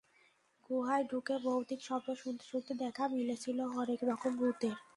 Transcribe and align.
গুহায় 0.69 1.05
ঢুকে 1.09 1.35
ভৌতিক 1.43 1.79
শব্দ 1.83 2.07
শুনতে 2.21 2.45
শুনতে 2.51 2.71
দেখা 2.83 3.03
মিলেছিল 3.13 3.57
হরেক 3.73 4.01
রকম 4.03 4.31
ভূতের। 4.37 4.75